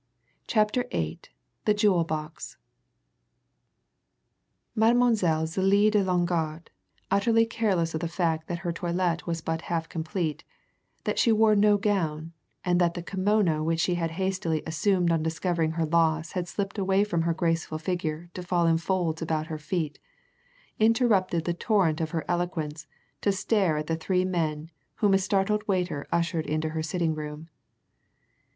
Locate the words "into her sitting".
26.47-27.13